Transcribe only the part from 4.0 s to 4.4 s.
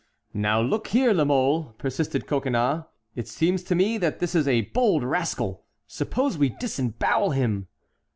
this